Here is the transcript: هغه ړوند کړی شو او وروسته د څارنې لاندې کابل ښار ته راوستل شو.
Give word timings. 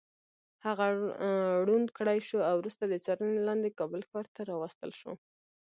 هغه 0.65 0.85
ړوند 1.67 1.87
کړی 1.97 2.19
شو 2.27 2.39
او 2.49 2.55
وروسته 2.59 2.83
د 2.87 2.93
څارنې 3.05 3.39
لاندې 3.47 3.75
کابل 3.79 4.01
ښار 4.09 4.25
ته 4.35 4.41
راوستل 4.51 4.91
شو. 4.99 5.11